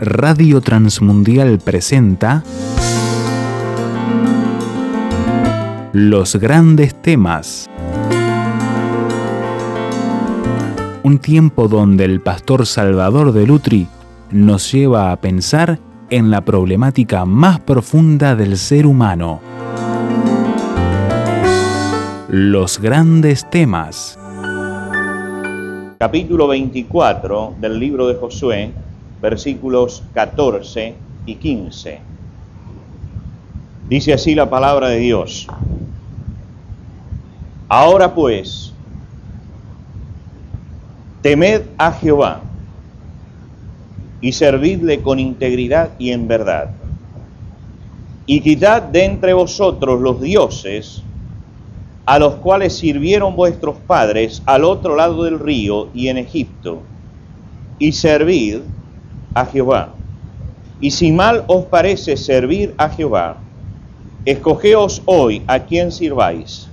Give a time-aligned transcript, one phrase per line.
[0.00, 2.44] Radio Transmundial presenta
[5.92, 7.68] Los grandes temas.
[11.02, 13.88] Un tiempo donde el pastor Salvador de Lutri
[14.30, 15.80] nos lleva a pensar
[16.10, 19.40] en la problemática más profunda del ser humano.
[22.28, 24.16] Los grandes temas.
[25.98, 28.72] Capítulo 24 del libro de Josué
[29.20, 30.94] versículos 14
[31.26, 32.00] y 15.
[33.88, 35.46] Dice así la palabra de Dios.
[37.68, 38.72] Ahora pues,
[41.22, 42.40] temed a Jehová
[44.20, 46.70] y servidle con integridad y en verdad.
[48.26, 51.02] Y quitad de entre vosotros los dioses
[52.08, 56.80] a los cuales sirvieron vuestros padres al otro lado del río y en Egipto,
[57.78, 58.60] y servid
[59.38, 59.94] a Jehová.
[60.80, 63.38] Y si mal os parece servir a Jehová,
[64.24, 66.68] escogeos hoy a quien sirváis.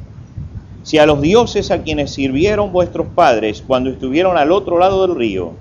[0.84, 5.16] Si a los dioses a quienes sirvieron vuestros padres cuando estuvieron al otro lado del
[5.16, 5.54] río,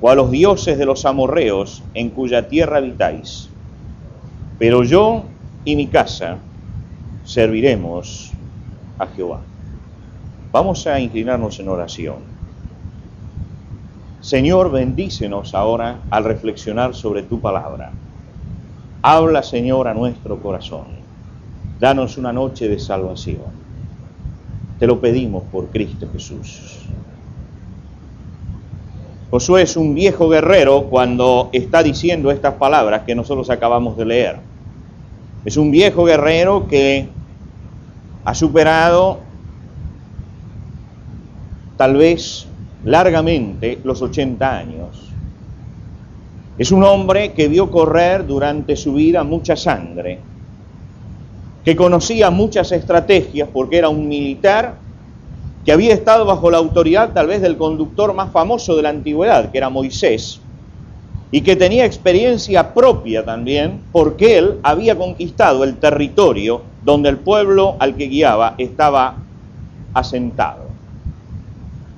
[0.00, 3.48] o a los dioses de los amorreos en cuya tierra habitáis.
[4.58, 5.24] Pero yo
[5.64, 6.38] y mi casa
[7.24, 8.32] serviremos
[8.98, 9.40] a Jehová.
[10.50, 12.31] Vamos a inclinarnos en oración.
[14.22, 17.90] Señor, bendícenos ahora al reflexionar sobre tu palabra.
[19.02, 20.84] Habla, Señor, a nuestro corazón.
[21.80, 23.50] Danos una noche de salvación.
[24.78, 26.84] Te lo pedimos por Cristo Jesús.
[29.32, 34.36] Josué es un viejo guerrero cuando está diciendo estas palabras que nosotros acabamos de leer.
[35.44, 37.08] Es un viejo guerrero que
[38.24, 39.18] ha superado
[41.76, 42.46] tal vez
[42.84, 45.08] largamente los 80 años.
[46.58, 50.18] Es un hombre que vio correr durante su vida mucha sangre,
[51.64, 54.76] que conocía muchas estrategias porque era un militar
[55.64, 59.50] que había estado bajo la autoridad tal vez del conductor más famoso de la antigüedad,
[59.50, 60.40] que era Moisés,
[61.30, 67.76] y que tenía experiencia propia también porque él había conquistado el territorio donde el pueblo
[67.78, 69.16] al que guiaba estaba
[69.94, 70.61] asentado.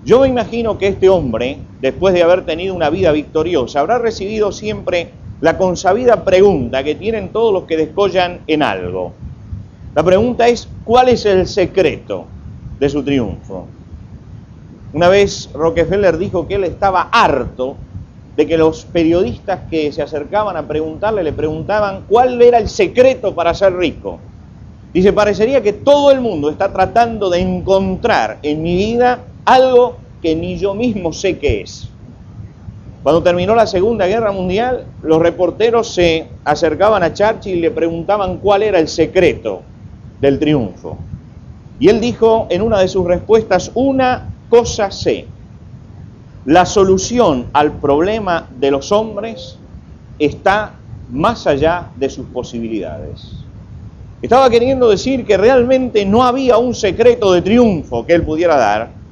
[0.05, 4.53] Yo me imagino que este hombre, después de haber tenido una vida victoriosa, habrá recibido
[4.53, 9.13] siempre la consabida pregunta que tienen todos los que descollan en algo.
[9.95, 12.27] La pregunta es, ¿cuál es el secreto
[12.79, 13.67] de su triunfo?
[14.93, 17.77] Una vez Rockefeller dijo que él estaba harto
[18.37, 23.35] de que los periodistas que se acercaban a preguntarle le preguntaban cuál era el secreto
[23.35, 24.19] para ser rico.
[24.93, 30.35] Dice, parecería que todo el mundo está tratando de encontrar en mi vida algo que
[30.35, 31.89] ni yo mismo sé qué es.
[33.03, 38.39] Cuando terminó la Segunda Guerra Mundial, los reporteros se acercaban a Churchill y le preguntaban
[38.39, 39.61] cuál era el secreto
[40.21, 40.97] del triunfo.
[41.79, 45.27] Y él dijo en una de sus respuestas, una cosa sé,
[46.47, 49.59] la solución al problema de los hombres
[50.19, 50.73] está
[51.11, 53.45] más allá de sus posibilidades.
[54.23, 59.04] Estaba queriendo decir que realmente no había un secreto de triunfo que él pudiera dar,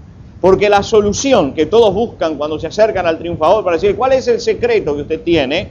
[0.42, 4.26] porque la solución que todos buscan cuando se acercan al triunfador para decir, ¿cuál es
[4.26, 5.68] el secreto que usted tiene?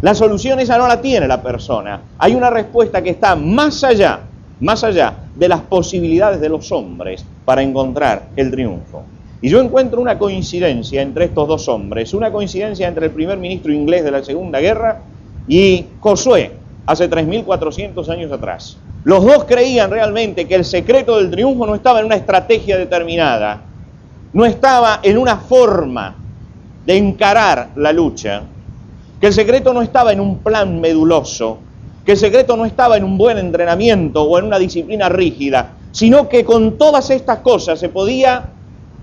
[0.00, 2.00] La solución esa no la tiene la persona.
[2.16, 4.20] Hay una respuesta que está más allá,
[4.60, 9.02] más allá de las posibilidades de los hombres para encontrar el triunfo.
[9.42, 13.70] Y yo encuentro una coincidencia entre estos dos hombres, una coincidencia entre el primer ministro
[13.70, 15.02] inglés de la Segunda Guerra
[15.46, 16.52] y Josué,
[16.86, 18.78] hace 3.400 años atrás.
[19.04, 23.60] Los dos creían realmente que el secreto del triunfo no estaba en una estrategia determinada,
[24.34, 26.16] no estaba en una forma
[26.84, 28.42] de encarar la lucha,
[29.20, 31.58] que el secreto no estaba en un plan meduloso,
[32.04, 36.28] que el secreto no estaba en un buen entrenamiento o en una disciplina rígida, sino
[36.28, 38.50] que con todas estas cosas se podía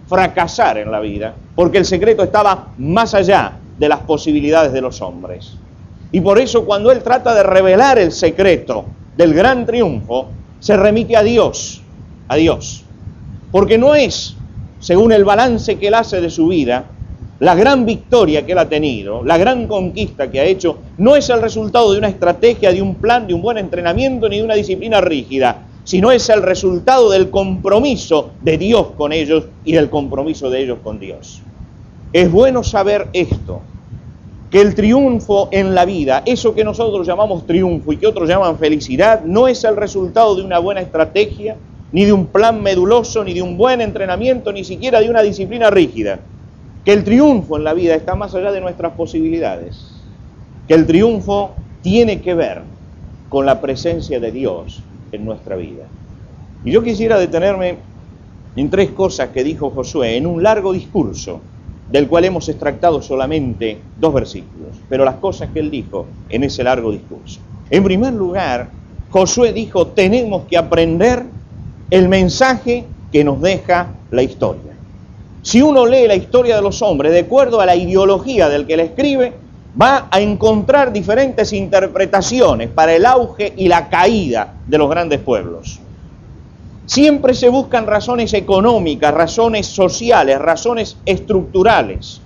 [0.07, 5.01] fracasar en la vida, porque el secreto estaba más allá de las posibilidades de los
[5.01, 5.53] hombres.
[6.11, 8.83] Y por eso cuando él trata de revelar el secreto
[9.15, 10.27] del gran triunfo,
[10.59, 11.81] se remite a Dios,
[12.27, 12.83] a Dios.
[13.49, 14.35] Porque no es
[14.81, 16.85] según el balance que él hace de su vida,
[17.39, 21.29] la gran victoria que él ha tenido, la gran conquista que ha hecho, no es
[21.29, 24.55] el resultado de una estrategia, de un plan, de un buen entrenamiento, ni de una
[24.55, 30.49] disciplina rígida, sino es el resultado del compromiso de Dios con ellos y del compromiso
[30.49, 31.41] de ellos con Dios.
[32.13, 33.61] Es bueno saber esto,
[34.51, 38.57] que el triunfo en la vida, eso que nosotros llamamos triunfo y que otros llaman
[38.57, 41.55] felicidad, no es el resultado de una buena estrategia,
[41.91, 45.69] ni de un plan meduloso, ni de un buen entrenamiento, ni siquiera de una disciplina
[45.69, 46.19] rígida.
[46.85, 49.87] Que el triunfo en la vida está más allá de nuestras posibilidades.
[50.67, 51.51] que el triunfo
[51.81, 52.61] tiene que ver
[53.27, 55.83] con la presencia de Dios en nuestra vida.
[56.63, 57.77] Y yo quisiera detenerme
[58.55, 61.41] en tres cosas que dijo Josué en un largo discurso,
[61.91, 66.63] del cual hemos extractado solamente dos versículos, pero las cosas que él dijo en ese
[66.63, 67.39] largo discurso.
[67.69, 68.69] En primer lugar,
[69.09, 71.23] Josué dijo, tenemos que aprender
[71.91, 74.71] el mensaje que nos deja la historia.
[75.43, 78.77] Si uno lee la historia de los hombres de acuerdo a la ideología del que
[78.77, 79.33] la escribe,
[79.79, 85.79] va a encontrar diferentes interpretaciones para el auge y la caída de los grandes pueblos.
[86.85, 92.21] Siempre se buscan razones económicas, razones sociales, razones estructurales.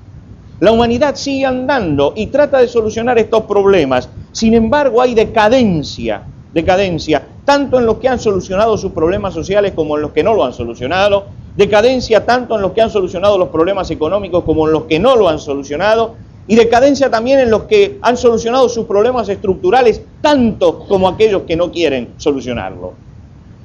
[0.59, 4.09] La humanidad sigue andando y trata de solucionar estos problemas.
[4.31, 6.23] Sin embargo, hay decadencia,
[6.53, 10.33] decadencia, tanto en los que han solucionado sus problemas sociales como en los que no
[10.33, 11.25] lo han solucionado,
[11.55, 15.15] decadencia tanto en los que han solucionado los problemas económicos como en los que no
[15.15, 16.15] lo han solucionado,
[16.47, 21.55] y decadencia también en los que han solucionado sus problemas estructurales tanto como aquellos que
[21.55, 22.93] no quieren solucionarlo.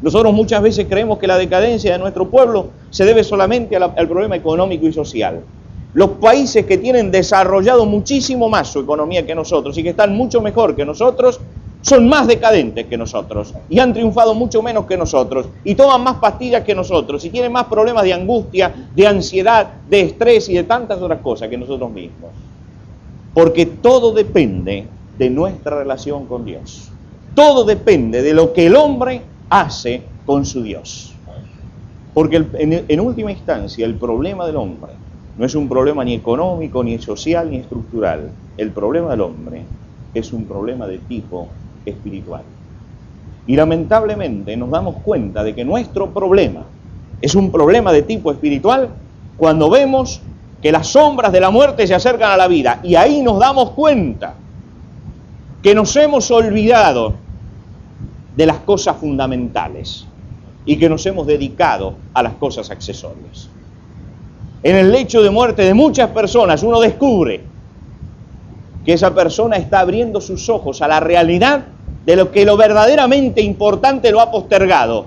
[0.01, 4.35] Nosotros muchas veces creemos que la decadencia de nuestro pueblo se debe solamente al, problema
[4.35, 5.43] económico y social.
[5.93, 10.41] Los países que tienen desarrollado muchísimo más su economía que nosotros y que están mucho
[10.41, 11.41] mejor que nosotros,
[11.83, 16.17] son más decadentes que nosotros y han triunfado mucho menos que nosotros y toman más
[16.17, 20.65] pastillas que nosotros y tienen más problemas de angustia, de ansiedad, de estrés y de
[20.65, 22.31] tantas otras cosas que nosotros mismos.
[23.33, 24.87] Porque todo depende
[25.17, 26.91] de nuestra relación con Dios.
[27.35, 31.15] Todo depende de lo que el hombre hace con su Dios.
[32.13, 34.93] Porque en, última instancia el problema del hombre
[35.39, 38.31] no es un problema ni económico, ni social, ni estructural.
[38.57, 39.63] El problema del hombre
[40.13, 41.49] es un problema de tipo
[41.85, 42.43] espiritual.
[43.47, 46.65] Y lamentablemente nos damos cuenta de que nuestro problema
[47.21, 48.89] es un problema de tipo espiritual
[49.37, 50.21] cuando vemos
[50.63, 52.81] que las sombras de la muerte se acercan a la vida.
[52.83, 54.35] Y ahí nos damos cuenta
[55.63, 57.15] que nos hemos olvidado
[58.37, 60.07] de las cosas fundamentales
[60.65, 63.49] y que nos hemos dedicado a las cosas accesorias.
[64.63, 67.50] En el lecho de muerte de muchas personas uno descubre
[68.85, 71.67] que esa persona está abriendo sus ojos a la realidad
[72.07, 75.07] de lo que lo verdaderamente importante lo ha postergado.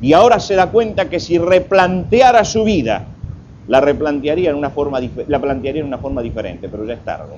[0.00, 3.04] Y ahora se da cuenta que si replanteara su vida,
[3.66, 7.36] la replantearía en una forma, la plantearía en una forma diferente, pero ya es tarde.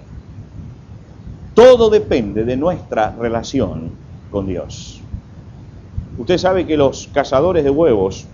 [1.55, 3.91] Todo depende de nuestra relación
[4.31, 5.01] con Dios.
[6.19, 8.27] Usted sabe que los cazadores de huevos,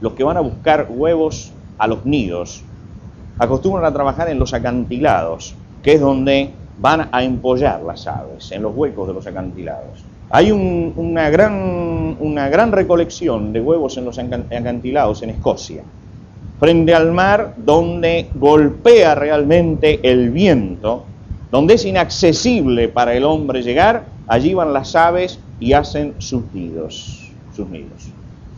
[0.00, 2.62] los que van a buscar huevos a los nidos,
[3.38, 8.62] acostumbran a trabajar en los acantilados, que es donde van a empollar las aves, en
[8.62, 10.02] los huecos de los acantilados.
[10.30, 15.82] Hay una, gran, una gran recolección de huevos en los acantilados en Escocia
[16.58, 21.04] frente al mar donde golpea realmente el viento,
[21.50, 27.30] donde es inaccesible para el hombre llegar, allí van las aves y hacen sus nidos,
[27.54, 28.08] sus nidos.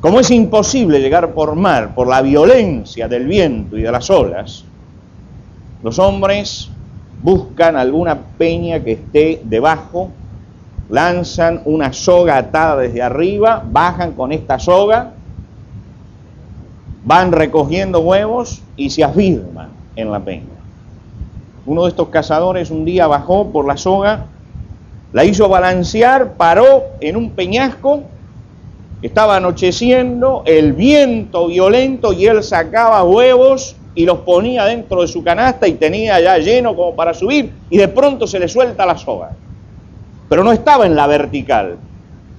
[0.01, 4.65] Como es imposible llegar por mar por la violencia del viento y de las olas,
[5.83, 6.71] los hombres
[7.23, 10.11] buscan alguna peña que esté debajo,
[10.89, 15.13] lanzan una soga atada desde arriba, bajan con esta soga
[17.07, 20.43] van recogiendo huevos y se afirman en la peña.
[21.65, 24.27] Uno de estos cazadores un día bajó por la soga,
[25.13, 28.03] la hizo balancear, paró en un peñasco,
[29.03, 35.25] estaba anocheciendo, el viento violento y él sacaba huevos y los ponía dentro de su
[35.25, 38.97] canasta y tenía ya lleno como para subir y de pronto se le suelta la
[38.97, 39.31] soga.
[40.29, 41.77] Pero no estaba en la vertical.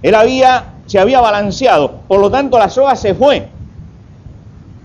[0.02, 3.46] Él había se había balanceado, por lo tanto la soga se fue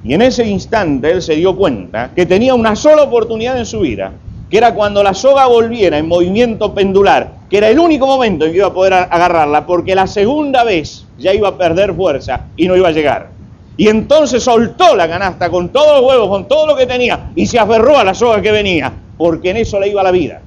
[0.05, 3.81] y en ese instante él se dio cuenta que tenía una sola oportunidad en su
[3.81, 4.13] vida,
[4.51, 8.51] que era cuando la soga volviera en movimiento pendular, que era el único momento en
[8.51, 12.67] que iba a poder agarrarla, porque la segunda vez ya iba a perder fuerza y
[12.67, 13.32] no iba a llegar.
[13.77, 17.47] Y entonces soltó la canasta con todos los huevos, con todo lo que tenía, y
[17.47, 20.41] se aferró a la soga que venía, porque en eso le iba la vida.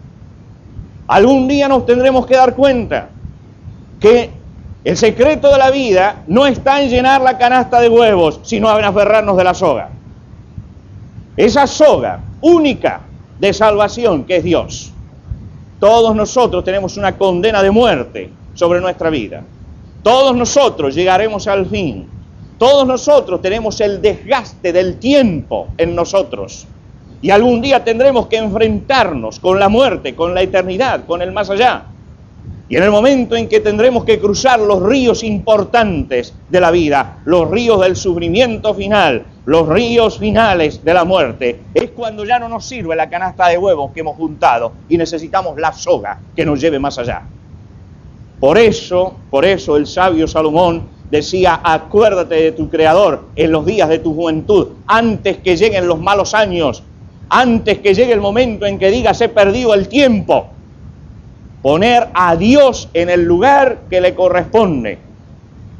[1.08, 3.10] Algún día nos tendremos que dar cuenta
[4.00, 4.29] que
[4.84, 8.86] el secreto de la vida no está en llenar la canasta de huevos, sino en
[8.86, 9.89] aferrarnos de la soga.
[11.36, 13.01] Esa soga única
[13.39, 14.91] de salvación que es Dios.
[15.79, 19.44] Todos nosotros tenemos una condena de muerte sobre nuestra vida.
[20.03, 22.08] Todos nosotros llegaremos al fin.
[22.58, 26.66] Todos nosotros tenemos el desgaste del tiempo en nosotros.
[27.22, 31.50] Y algún día tendremos que enfrentarnos con la muerte, con la eternidad, con el más
[31.50, 31.86] allá.
[32.70, 37.18] Y en el momento en que tendremos que cruzar los ríos importantes de la vida,
[37.26, 42.50] los ríos del sufrimiento final, los ríos finales de la muerte, es cuando ya no
[42.50, 46.60] nos sirve la canasta de huevos que hemos juntado y necesitamos la soga que nos
[46.60, 47.22] lleve más allá.
[48.40, 53.90] Por eso, por eso el sabio Salomón decía, acuérdate de tu Creador en los días
[53.90, 56.84] de tu juventud, antes que lleguen los malos años,
[57.30, 60.50] antes que llegue el momento en que digas he perdido el tiempo
[61.66, 65.00] poner a Dios en el lugar que le corresponde.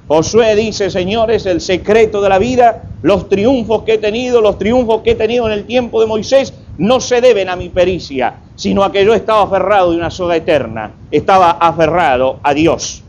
[0.08, 5.02] Josué dice, señores, el secreto de la vida, los triunfos que he tenido, los triunfos
[5.04, 8.84] que he tenido en el tiempo de Moisés, no se deben a mi pericia, sino
[8.84, 13.04] a que yo estaba aferrado de una soga eterna, estaba aferrado a Dios.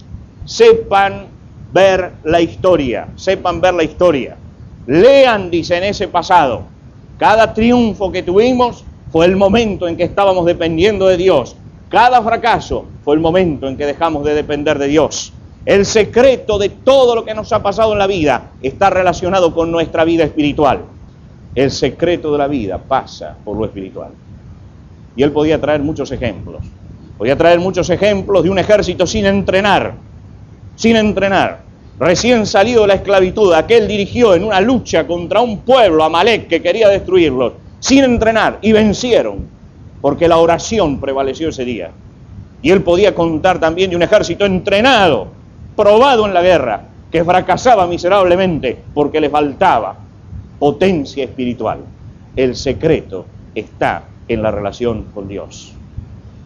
[0.44, 1.28] Sepan
[1.72, 4.36] ver la historia, sepan ver la historia.
[4.86, 6.62] Lean, dice en ese pasado,
[7.18, 11.56] cada triunfo que tuvimos fue el momento en que estábamos dependiendo de Dios,
[11.88, 15.32] cada fracaso fue el momento en que dejamos de depender de Dios.
[15.64, 19.70] El secreto de todo lo que nos ha pasado en la vida está relacionado con
[19.70, 20.80] nuestra vida espiritual.
[21.54, 24.10] El secreto de la vida pasa por lo espiritual.
[25.16, 26.62] Y él podía traer muchos ejemplos.
[27.16, 29.94] Podía traer muchos ejemplos de un ejército sin entrenar.
[30.76, 31.60] Sin entrenar.
[31.98, 36.62] Recién salido de la esclavitud, aquel dirigió en una lucha contra un pueblo, Amalek, que
[36.62, 39.56] quería destruirlos, sin entrenar, y vencieron
[40.00, 41.90] porque la oración prevaleció ese día.
[42.62, 45.28] Y él podía contar también de un ejército entrenado,
[45.74, 49.96] probado en la guerra, que fracasaba miserablemente porque le faltaba
[50.58, 51.80] potencia espiritual.
[52.34, 55.75] El secreto está en la relación con Dios.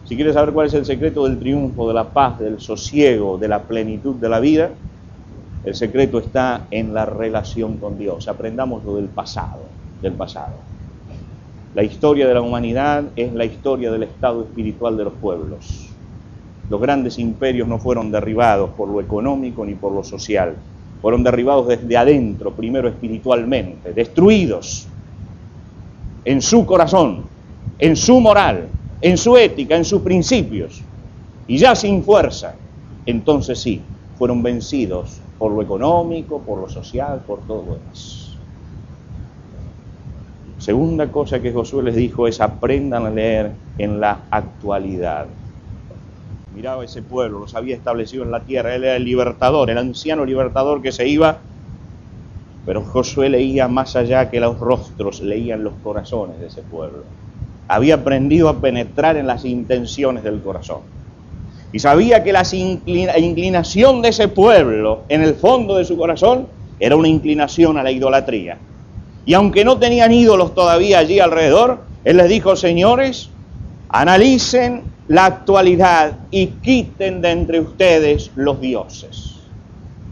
[0.05, 3.47] Si quieres saber cuál es el secreto del triunfo, de la paz, del sosiego, de
[3.47, 4.71] la plenitud de la vida,
[5.63, 8.27] el secreto está en la relación con Dios.
[8.27, 9.61] Aprendamos lo del pasado,
[10.01, 10.55] del pasado.
[11.75, 15.87] La historia de la humanidad es la historia del estado espiritual de los pueblos.
[16.69, 20.55] Los grandes imperios no fueron derribados por lo económico ni por lo social,
[21.01, 24.87] fueron derribados desde adentro, primero espiritualmente, destruidos
[26.25, 27.23] en su corazón,
[27.79, 28.67] en su moral,
[29.01, 30.81] en su ética, en sus principios,
[31.47, 32.55] y ya sin fuerza,
[33.05, 33.81] entonces sí,
[34.17, 38.37] fueron vencidos por lo económico, por lo social, por todo lo demás.
[40.59, 45.25] Segunda cosa que Josué les dijo es aprendan a leer en la actualidad.
[46.55, 50.23] Miraba ese pueblo, los había establecido en la tierra, él era el libertador, el anciano
[50.23, 51.39] libertador que se iba,
[52.63, 57.05] pero Josué leía más allá que los rostros, leían los corazones de ese pueblo.
[57.73, 60.79] Había aprendido a penetrar en las intenciones del corazón.
[61.71, 62.43] Y sabía que la
[63.17, 66.47] inclinación de ese pueblo, en el fondo de su corazón,
[66.81, 68.57] era una inclinación a la idolatría.
[69.25, 73.29] Y aunque no tenían ídolos todavía allí alrededor, Él les dijo, señores,
[73.87, 79.35] analicen la actualidad y quiten de entre ustedes los dioses.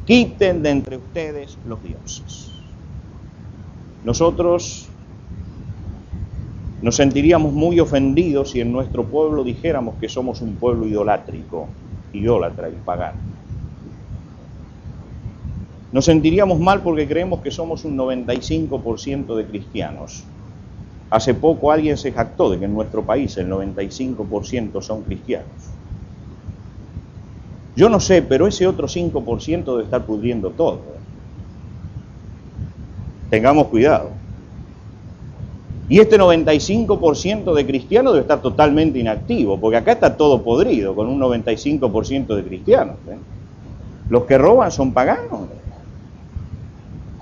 [0.06, 2.52] Quiten de entre ustedes los dioses.
[4.06, 4.89] Nosotros
[6.82, 11.68] nos sentiríamos muy ofendidos si en nuestro pueblo dijéramos que somos un pueblo idolátrico,
[12.14, 13.18] idólatra y pagano.
[15.92, 20.24] Nos sentiríamos mal porque creemos que somos un 95% de cristianos.
[21.10, 25.50] Hace poco alguien se jactó de que en nuestro país el 95% son cristianos.
[27.76, 30.82] Yo no sé, pero ese otro 5% debe estar pudriendo todo.
[33.30, 34.12] Tengamos cuidado.
[35.90, 41.08] Y este 95% de cristianos debe estar totalmente inactivo, porque acá está todo podrido con
[41.08, 42.96] un 95% de cristianos.
[43.10, 43.18] ¿eh?
[44.08, 45.50] Los que roban son paganos.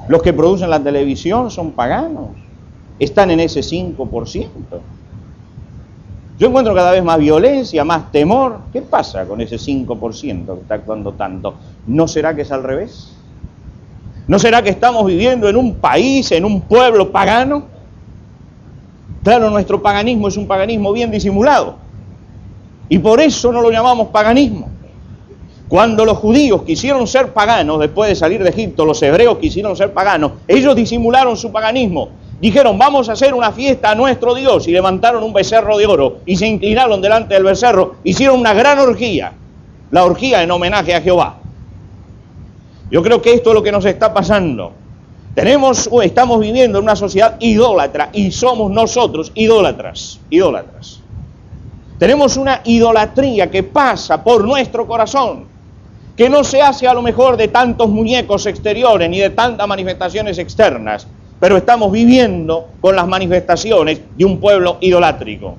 [0.10, 2.32] Los que producen la televisión son paganos.
[3.00, 4.48] Están en ese 5%.
[6.38, 8.60] Yo encuentro cada vez más violencia, más temor.
[8.74, 11.56] ¿Qué pasa con ese 5% que está actuando tanto?
[11.88, 13.14] ¿No será que es al revés?
[14.28, 17.77] ¿No será que estamos viviendo en un país, en un pueblo pagano?
[19.24, 21.76] Claro, nuestro paganismo es un paganismo bien disimulado.
[22.90, 24.70] Y por eso no lo llamamos paganismo.
[25.68, 29.92] Cuando los judíos quisieron ser paganos, después de salir de Egipto, los hebreos quisieron ser
[29.92, 32.10] paganos, ellos disimularon su paganismo.
[32.40, 36.20] Dijeron, vamos a hacer una fiesta a nuestro Dios y levantaron un becerro de oro
[36.26, 39.34] y se inclinaron delante del becerro, hicieron una gran orgía,
[39.92, 41.38] la orgía en homenaje a Jehová.
[42.90, 44.72] Yo creo que esto es lo que nos está pasando.
[45.38, 51.00] Tenemos o estamos viviendo en una sociedad idólatra y somos nosotros idólatras, idólatras.
[52.00, 55.46] Tenemos una idolatría que pasa por nuestro corazón
[56.16, 60.40] que no se hace a lo mejor de tantos muñecos exteriores ni de tantas manifestaciones
[60.40, 61.06] externas,
[61.40, 65.56] pero estamos viviendo con las manifestaciones de un pueblo idolátrico.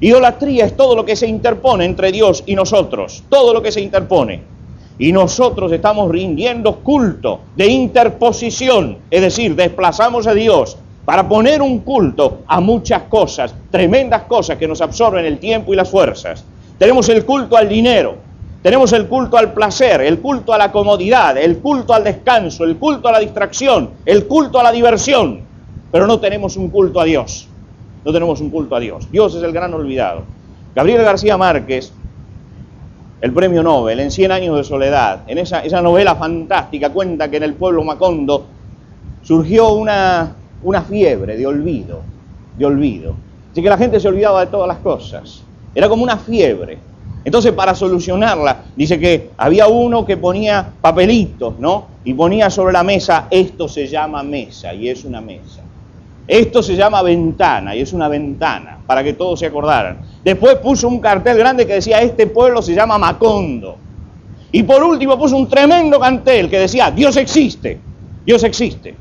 [0.00, 3.80] Idolatría es todo lo que se interpone entre Dios y nosotros, todo lo que se
[3.80, 4.59] interpone.
[5.00, 10.76] Y nosotros estamos rindiendo culto de interposición, es decir, desplazamos a Dios
[11.06, 15.76] para poner un culto a muchas cosas, tremendas cosas que nos absorben el tiempo y
[15.76, 16.44] las fuerzas.
[16.78, 18.16] Tenemos el culto al dinero,
[18.62, 22.76] tenemos el culto al placer, el culto a la comodidad, el culto al descanso, el
[22.76, 25.40] culto a la distracción, el culto a la diversión,
[25.90, 27.48] pero no tenemos un culto a Dios.
[28.04, 29.10] No tenemos un culto a Dios.
[29.10, 30.24] Dios es el gran olvidado.
[30.74, 31.90] Gabriel García Márquez,
[33.20, 37.36] el premio Nobel, en Cien años de soledad, en esa, esa novela fantástica, cuenta que
[37.36, 38.46] en el pueblo Macondo
[39.22, 42.00] surgió una, una fiebre de olvido,
[42.56, 43.14] de olvido.
[43.52, 45.42] Así que la gente se olvidaba de todas las cosas.
[45.74, 46.78] Era como una fiebre.
[47.24, 51.88] Entonces, para solucionarla, dice que había uno que ponía papelitos, ¿no?
[52.04, 55.60] Y ponía sobre la mesa, esto se llama mesa, y es una mesa.
[56.30, 59.98] Esto se llama ventana, y es una ventana, para que todos se acordaran.
[60.22, 63.76] Después puso un cartel grande que decía, este pueblo se llama Macondo.
[64.52, 67.80] Y por último puso un tremendo cartel que decía, Dios existe,
[68.24, 68.94] Dios existe.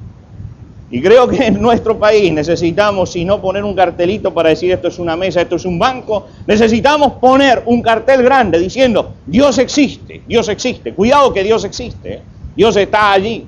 [0.89, 4.87] Y creo que en nuestro país necesitamos, si no poner un cartelito para decir esto
[4.87, 10.23] es una mesa, esto es un banco, necesitamos poner un cartel grande diciendo Dios existe,
[10.27, 10.95] Dios existe.
[10.95, 12.21] Cuidado que Dios existe, ¿eh?
[12.55, 13.45] Dios está allí.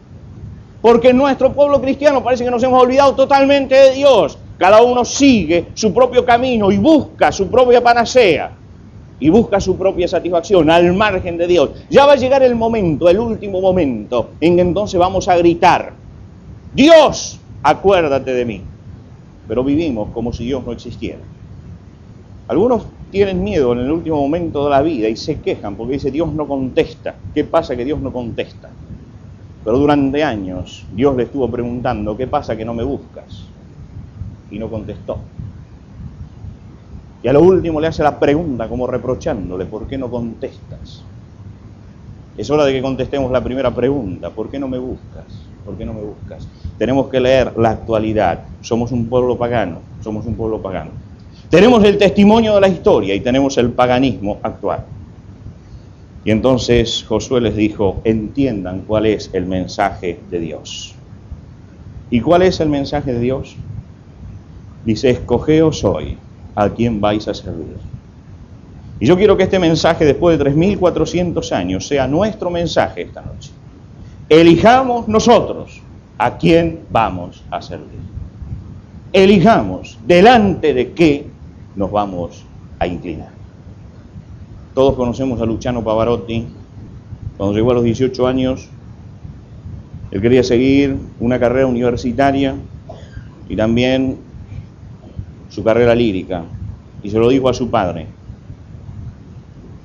[0.81, 4.37] Porque en nuestro pueblo cristiano parece que nos hemos olvidado totalmente de Dios.
[4.57, 8.51] Cada uno sigue su propio camino y busca su propia panacea
[9.19, 11.69] y busca su propia satisfacción al margen de Dios.
[11.89, 15.93] Ya va a llegar el momento, el último momento, en que entonces vamos a gritar
[16.73, 18.61] Dios, acuérdate de mí.
[19.47, 21.19] Pero vivimos como si Dios no existiera.
[22.47, 26.11] Algunos tienen miedo en el último momento de la vida y se quejan porque dice
[26.11, 27.15] Dios no contesta.
[27.33, 28.69] ¿Qué pasa que Dios no contesta?
[29.63, 33.45] Pero durante años Dios le estuvo preguntando, ¿qué pasa que no me buscas?
[34.49, 35.19] Y no contestó.
[37.23, 41.03] Y a lo último le hace la pregunta como reprochándole, ¿por qué no contestas?
[42.37, 45.25] Es hora de que contestemos la primera pregunta, ¿por qué no me buscas?
[45.63, 46.47] ¿Por qué no me buscas?
[46.77, 48.39] Tenemos que leer la actualidad.
[48.61, 50.89] Somos un pueblo pagano, somos un pueblo pagano.
[51.49, 54.83] Tenemos el testimonio de la historia y tenemos el paganismo actual.
[56.23, 60.95] Y entonces Josué les dijo, entiendan cuál es el mensaje de Dios.
[62.09, 63.55] ¿Y cuál es el mensaje de Dios?
[64.85, 66.17] Dice, escogeos hoy
[66.55, 67.77] a quién vais a servir.
[68.99, 73.51] Y yo quiero que este mensaje, después de 3.400 años, sea nuestro mensaje esta noche
[74.31, 75.81] elijamos nosotros
[76.17, 77.99] a quién vamos a servir.
[79.11, 81.27] Elijamos delante de qué
[81.75, 82.45] nos vamos
[82.79, 83.40] a inclinar.
[84.73, 86.47] Todos conocemos a Luciano Pavarotti.
[87.37, 88.69] Cuando llegó a los 18 años,
[90.11, 92.55] él quería seguir una carrera universitaria
[93.49, 94.17] y también
[95.49, 96.43] su carrera lírica.
[97.03, 98.07] Y se lo dijo a su padre.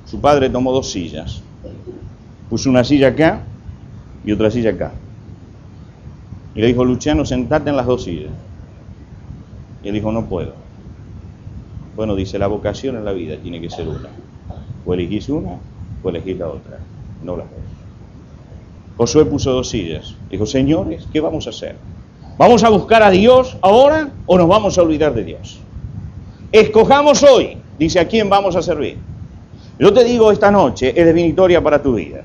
[0.05, 1.41] Su padre tomó dos sillas.
[2.49, 3.41] Puso una silla acá
[4.23, 4.93] y otra silla acá.
[6.55, 8.31] Y le dijo, Luciano, sentate en las dos sillas.
[9.83, 10.53] Y él dijo, no puedo.
[11.95, 14.09] Bueno, dice, la vocación en la vida tiene que ser una.
[14.87, 15.59] O elegís una
[16.01, 16.79] o elegís la otra,
[17.23, 17.59] no las dos.
[18.97, 20.15] Josué puso dos sillas.
[20.31, 21.75] Dijo, señores, ¿qué vamos a hacer?
[22.37, 25.59] ¿Vamos a buscar a Dios ahora o nos vamos a olvidar de Dios?
[26.51, 28.97] Escojamos hoy, dice, a quién vamos a servir.
[29.77, 32.23] Yo te digo esta noche, es definitoria para tu vida.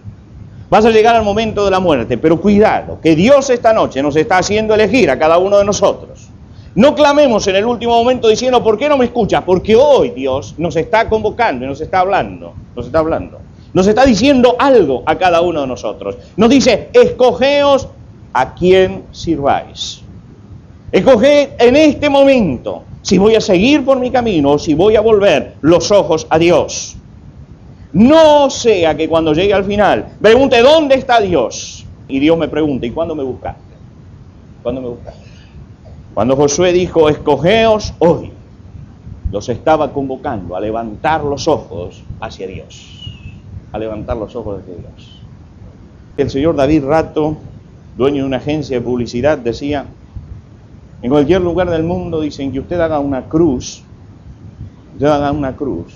[0.71, 4.17] Vas a llegar al momento de la muerte, pero cuidado, que Dios esta noche nos
[4.17, 6.22] está haciendo elegir a cada uno de nosotros.
[6.75, 9.43] No clamemos en el último momento diciendo, ¿por qué no me escuchas?
[9.45, 13.39] Porque hoy Dios nos está convocando y nos está hablando, nos está hablando.
[13.75, 16.17] Nos está diciendo algo a cada uno de nosotros.
[16.37, 17.89] Nos dice, escogeos
[18.33, 20.03] a quien sirváis.
[20.91, 25.01] Escoged en este momento si voy a seguir por mi camino o si voy a
[25.01, 26.97] volver los ojos a Dios.
[27.95, 31.85] No sea que cuando llegue al final pregunte, ¿dónde está Dios?
[32.09, 33.61] Y Dios me pregunte, ¿y cuándo me buscaste?
[34.63, 35.32] ¿Cuándo me buscaste?
[36.15, 38.31] Cuando Josué dijo, escogeos hoy,
[39.31, 43.17] los estaba convocando a levantar los ojos hacia Dios.
[43.73, 45.21] A levantar los ojos hacia Dios.
[46.19, 47.37] El señor David Rato,
[47.97, 49.87] dueño de una agencia de publicidad, decía,
[51.01, 53.83] en cualquier lugar del mundo dicen que usted haga una cruz,
[54.93, 55.95] usted haga una cruz,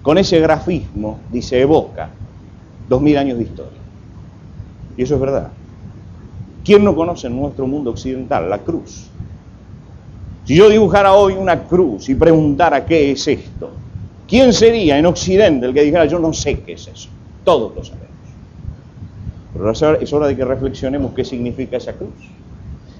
[0.00, 2.08] con ese grafismo, dice, evoca
[2.88, 3.78] dos mil años de historia.
[4.96, 5.50] Y eso es verdad.
[6.66, 9.06] ¿Quién no conoce en nuestro mundo occidental la cruz?
[10.44, 13.70] Si yo dibujara hoy una cruz y preguntara qué es esto,
[14.26, 17.08] ¿quién sería en Occidente el que dijera yo no sé qué es eso?
[17.44, 18.08] Todos lo sabemos.
[19.52, 22.10] Pero es hora de que reflexionemos qué significa esa cruz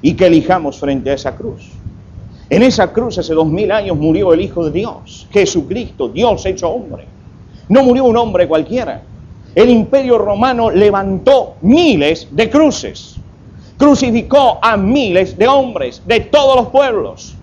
[0.01, 1.69] y que elijamos frente a esa cruz.
[2.49, 6.69] En esa cruz hace dos mil años murió el Hijo de Dios, Jesucristo, Dios hecho
[6.69, 7.05] hombre.
[7.69, 9.03] No murió un hombre cualquiera.
[9.57, 13.17] El imperio romano levantó miles de cruces.
[13.79, 17.37] Crucificó a miles de hombres de todos los pueblos.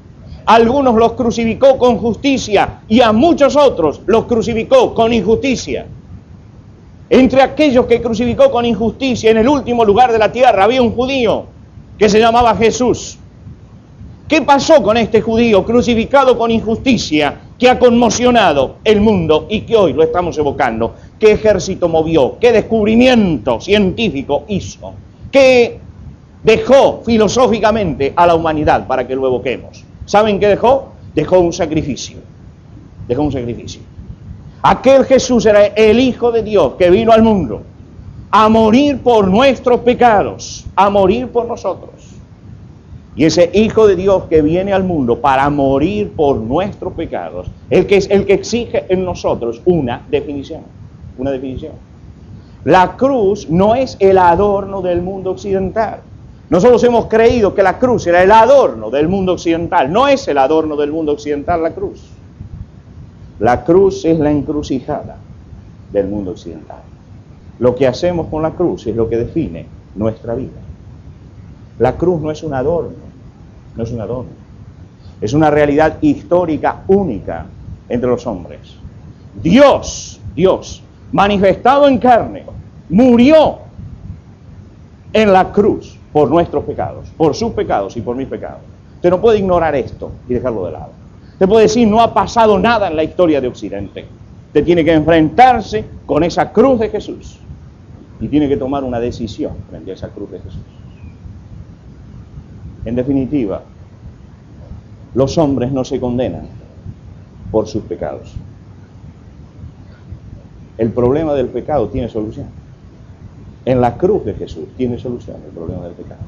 [0.46, 5.86] Algunos los crucificó con justicia y a muchos otros los crucificó con injusticia.
[7.10, 10.92] Entre aquellos que crucificó con injusticia en el último lugar de la tierra había un
[10.92, 11.46] judío
[11.98, 13.20] que se llamaba Jesús.
[14.28, 19.76] ¿Qué pasó con este judío crucificado con injusticia que ha conmocionado el mundo y que
[19.76, 20.96] hoy lo estamos evocando?
[21.20, 22.38] ¿Qué ejército movió?
[22.40, 24.94] ¿Qué descubrimiento científico hizo?
[25.32, 25.80] ¿Qué
[26.44, 29.84] dejó filosóficamente a la humanidad para que lo evoquemos?
[30.06, 30.94] ¿Saben qué dejó?
[31.16, 32.18] Dejó un sacrificio.
[33.08, 33.82] Dejó un sacrificio.
[34.62, 37.62] Aquel Jesús era el Hijo de Dios que vino al mundo
[38.32, 41.92] a morir por nuestros pecados, a morir por nosotros.
[43.16, 47.86] Y ese Hijo de Dios que viene al mundo para morir por nuestros pecados, el
[47.86, 50.62] que es el que exige en nosotros una definición,
[51.18, 51.74] una definición.
[52.64, 56.00] La cruz no es el adorno del mundo occidental.
[56.54, 59.92] Nosotros hemos creído que la cruz era el adorno del mundo occidental.
[59.92, 62.12] No es el adorno del mundo occidental la cruz.
[63.40, 65.18] La cruz es la encrucijada
[65.92, 66.84] del mundo occidental.
[67.58, 70.62] Lo que hacemos con la cruz es lo que define nuestra vida.
[71.80, 73.02] La cruz no es un adorno,
[73.76, 74.30] no es un adorno.
[75.22, 77.48] Es una realidad histórica única
[77.90, 78.76] entre los hombres.
[79.42, 82.44] Dios, Dios, manifestado en carne,
[82.90, 83.58] murió
[85.14, 88.62] en la cruz por nuestros pecados, por sus pecados y por mis pecados.
[88.96, 90.92] Usted no puede ignorar esto y dejarlo de lado.
[91.34, 94.06] Usted puede decir, no ha pasado nada en la historia de Occidente.
[94.48, 97.40] Usted tiene que enfrentarse con esa cruz de Jesús
[98.22, 100.62] y tiene que tomar una decisión frente a esa cruz de Jesús.
[102.86, 103.64] En definitiva,
[105.16, 106.48] los hombres no se condenan
[107.52, 108.34] por sus pecados.
[110.78, 112.63] El problema del pecado tiene solución.
[113.66, 116.22] En la cruz de Jesús tiene solución el problema del pecado.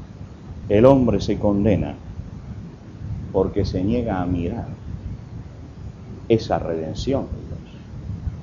[0.68, 1.94] El hombre se condena
[3.32, 4.66] porque se niega a mirar
[6.28, 7.76] esa redención de Dios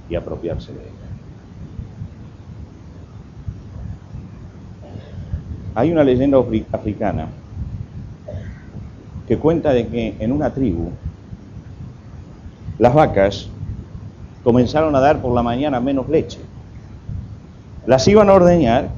[0.10, 0.90] y apropiarse de ella.
[5.76, 6.38] Hay una leyenda
[6.72, 7.28] africana
[9.28, 10.92] que cuenta de que en una tribu
[12.78, 13.50] las vacas
[14.44, 16.40] comenzaron a dar por la mañana menos leche.
[17.86, 18.90] Las iban a ordeñar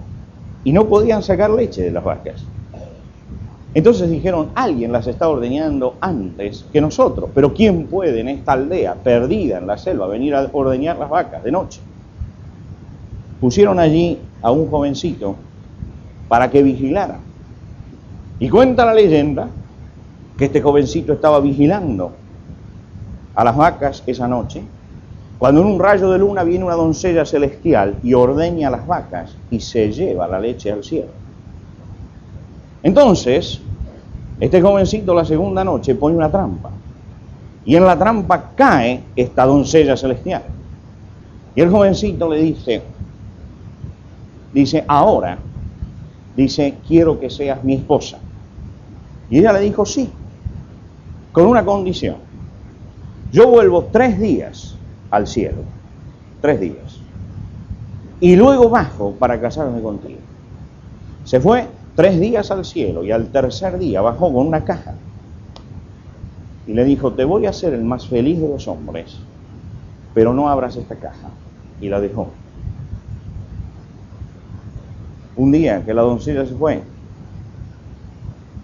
[0.63, 2.43] y no podían sacar leche de las vacas.
[3.73, 8.95] Entonces dijeron, alguien las está ordeñando antes que nosotros, pero ¿quién puede en esta aldea
[8.95, 11.81] perdida en la selva venir a ordeñar las vacas de noche?
[13.41, 15.35] Pusieron allí a un jovencito
[16.29, 17.19] para que vigilara.
[18.39, 19.49] Y cuenta la leyenda
[20.37, 22.11] que este jovencito estaba vigilando
[23.35, 24.63] a las vacas esa noche,
[25.37, 29.59] cuando en un rayo de luna viene una doncella celestial y ordeña las vacas y
[29.59, 31.09] se lleva la leche al cielo.
[32.81, 33.59] Entonces,
[34.39, 36.71] este jovencito la segunda noche pone una trampa
[37.65, 40.43] y en la trampa cae esta doncella celestial.
[41.55, 42.81] Y el jovencito le dice,
[44.53, 45.37] dice, ahora,
[46.35, 48.19] dice, quiero que seas mi esposa.
[49.29, 50.09] Y ella le dijo, sí,
[51.31, 52.17] con una condición.
[53.31, 54.74] Yo vuelvo tres días
[55.11, 55.63] al cielo,
[56.41, 56.99] tres días,
[58.19, 60.19] y luego bajo para casarme contigo.
[61.23, 64.93] Se fue tres días al cielo y al tercer día bajó con una caja
[66.67, 69.17] y le dijo, te voy a hacer el más feliz de los hombres,
[70.13, 71.29] pero no abras esta caja.
[71.79, 72.29] Y la dejó.
[75.35, 76.81] Un día que la doncella se fue,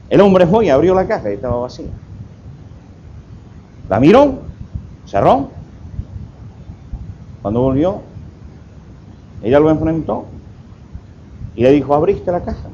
[0.09, 1.91] el hombre fue y abrió la caja y estaba vacía.
[3.89, 4.39] La miró,
[5.05, 5.49] cerró.
[7.41, 8.01] Cuando volvió,
[9.41, 10.25] ella lo enfrentó
[11.55, 12.69] y le dijo, abriste la caja.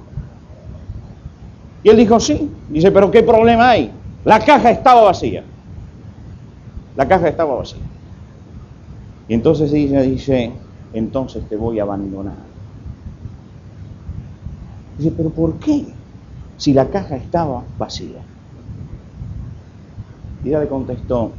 [1.84, 2.51] Y él dijo, sí.
[2.69, 3.91] Dice, pero ¿qué problema hay?
[4.25, 5.43] La caja estaba vacía.
[6.95, 7.82] La caja estaba vacía.
[9.27, 10.51] Y entonces ella dice,
[10.93, 12.36] entonces te voy a abandonar.
[14.97, 15.86] Dice, pero ¿por qué?
[16.58, 18.19] Si la caja estaba vacía.
[20.43, 21.32] Y ella le contestó,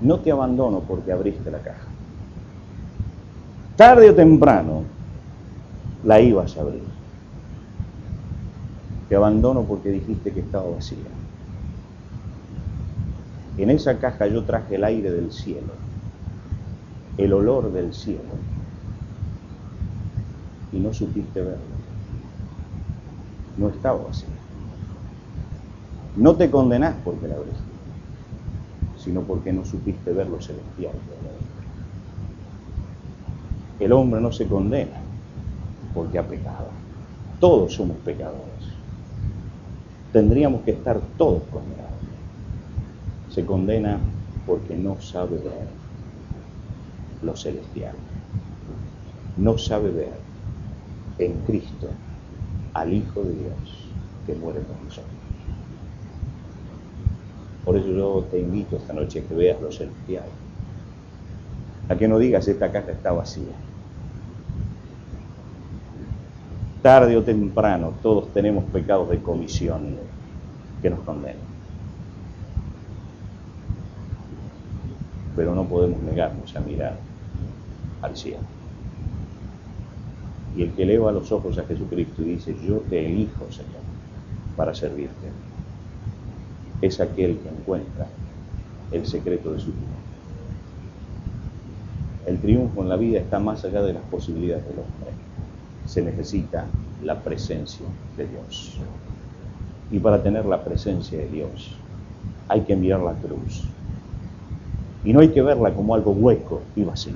[0.00, 1.93] no te abandono porque abriste la caja.
[3.76, 4.84] Tarde o temprano
[6.04, 6.84] la ibas a abrir.
[9.08, 11.10] Te abandono porque dijiste que estaba vacía.
[13.58, 15.72] En esa caja yo traje el aire del cielo,
[17.18, 18.34] el olor del cielo,
[20.72, 21.74] y no supiste verlo.
[23.56, 24.28] No estaba vacía.
[26.16, 27.62] No te condenás porque la abriste.
[28.96, 30.94] sino porque no supiste ver lo celestial.
[33.80, 35.00] El hombre no se condena
[35.94, 36.68] porque ha pecado.
[37.40, 38.44] Todos somos pecadores.
[40.12, 41.90] Tendríamos que estar todos condenados.
[43.30, 43.98] Se condena
[44.46, 45.68] porque no sabe ver
[47.22, 47.94] lo celestial.
[49.36, 50.12] No sabe ver
[51.18, 51.88] en Cristo
[52.74, 53.90] al Hijo de Dios
[54.26, 55.10] que muere por nosotros.
[57.64, 60.26] Por eso yo te invito esta noche a que veas lo celestial.
[61.88, 63.54] A que no digas esta casa está vacía.
[66.82, 69.96] Tarde o temprano todos tenemos pecados de comisión
[70.82, 71.54] que nos condenan.
[75.36, 76.98] Pero no podemos negarnos a mirar
[78.02, 78.44] al cielo.
[80.56, 83.82] Y el que eleva los ojos a Jesucristo y dice, yo te elijo, Señor,
[84.56, 85.32] para servirte,
[86.80, 88.06] es aquel que encuentra
[88.92, 90.03] el secreto de su vida.
[92.26, 95.10] El triunfo en la vida está más allá de las posibilidades del hombre.
[95.86, 96.64] Se necesita
[97.02, 97.84] la presencia
[98.16, 98.78] de Dios.
[99.90, 101.76] Y para tener la presencia de Dios
[102.48, 103.64] hay que mirar la cruz.
[105.04, 107.14] Y no hay que verla como algo hueco y vacío.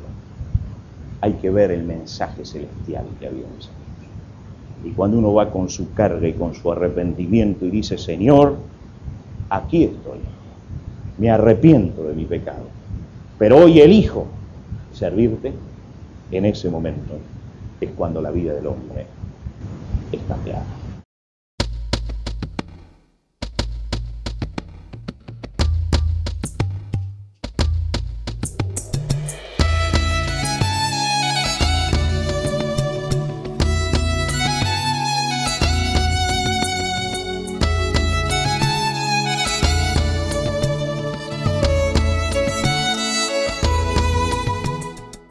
[1.22, 4.90] Hay que ver el mensaje celestial que había en esa cruz.
[4.90, 8.56] Y cuando uno va con su carga y con su arrepentimiento y dice, Señor,
[9.48, 10.18] aquí estoy,
[11.16, 12.66] me arrepiento de mi pecado,
[13.38, 14.26] pero hoy elijo
[14.98, 15.54] servirte,
[16.30, 17.20] en ese momento
[17.80, 19.06] es cuando la vida del hombre
[20.10, 20.77] es cambiada.